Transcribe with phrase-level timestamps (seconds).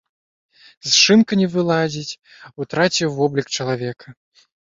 [0.87, 2.17] З шынка не вылазіць,
[2.65, 4.07] утраціў воблік чалавека.